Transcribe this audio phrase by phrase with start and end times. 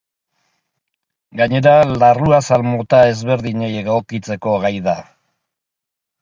[1.41, 4.97] Gainera, larruazal mota ezberdinei egokitzeko gai da.